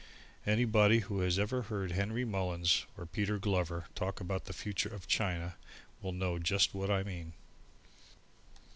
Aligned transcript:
Anybody 0.47 1.01
who 1.01 1.19
has 1.19 1.37
ever 1.37 1.61
heard 1.61 1.91
Henry 1.91 2.25
Mullins 2.25 2.87
and 2.97 3.11
Peter 3.11 3.37
Glover 3.37 3.85
talk 3.93 4.19
about 4.19 4.45
the 4.45 4.51
future 4.53 4.89
of 4.89 5.07
China 5.07 5.57
will 6.01 6.11
know 6.11 6.39
just 6.39 6.73
what 6.73 6.89
I 6.89 7.03
mean. 7.03 7.33